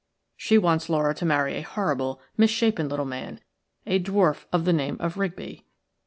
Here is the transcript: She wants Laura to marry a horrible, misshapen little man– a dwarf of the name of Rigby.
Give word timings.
She 0.35 0.57
wants 0.57 0.89
Laura 0.89 1.13
to 1.13 1.25
marry 1.27 1.55
a 1.57 1.61
horrible, 1.61 2.19
misshapen 2.35 2.89
little 2.89 3.05
man– 3.05 3.39
a 3.85 3.99
dwarf 4.01 4.45
of 4.51 4.65
the 4.65 4.73
name 4.73 4.97
of 4.99 5.15
Rigby. 5.17 5.63